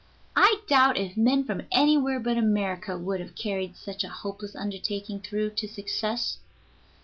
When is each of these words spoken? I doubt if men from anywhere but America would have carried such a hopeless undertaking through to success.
I 0.35 0.61
doubt 0.65 0.97
if 0.97 1.15
men 1.15 1.43
from 1.43 1.61
anywhere 1.71 2.19
but 2.19 2.35
America 2.35 2.97
would 2.97 3.19
have 3.19 3.35
carried 3.35 3.75
such 3.77 4.03
a 4.03 4.09
hopeless 4.09 4.55
undertaking 4.55 5.19
through 5.19 5.51
to 5.51 5.67
success. 5.67 6.37